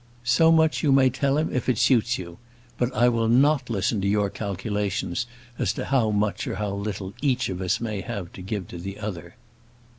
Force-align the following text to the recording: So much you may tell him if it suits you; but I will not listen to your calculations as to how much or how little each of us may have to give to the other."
So 0.25 0.51
much 0.51 0.81
you 0.81 0.91
may 0.91 1.11
tell 1.11 1.37
him 1.37 1.53
if 1.53 1.69
it 1.69 1.77
suits 1.77 2.17
you; 2.17 2.39
but 2.75 2.91
I 2.95 3.07
will 3.07 3.27
not 3.27 3.69
listen 3.69 4.01
to 4.01 4.07
your 4.07 4.31
calculations 4.31 5.27
as 5.59 5.73
to 5.73 5.85
how 5.85 6.09
much 6.09 6.47
or 6.47 6.55
how 6.55 6.71
little 6.71 7.13
each 7.21 7.49
of 7.49 7.61
us 7.61 7.79
may 7.79 8.01
have 8.01 8.33
to 8.33 8.41
give 8.41 8.67
to 8.69 8.79
the 8.79 8.97
other." 8.97 9.35